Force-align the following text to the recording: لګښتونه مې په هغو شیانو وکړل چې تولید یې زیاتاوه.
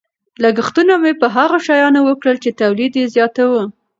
لګښتونه 0.43 0.93
مې 1.01 1.11
په 1.21 1.27
هغو 1.35 1.57
شیانو 1.65 1.99
وکړل 2.03 2.37
چې 2.43 2.57
تولید 2.61 2.93
یې 2.99 3.05
زیاتاوه. 3.15 3.63